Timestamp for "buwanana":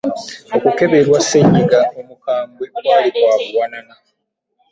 3.51-3.93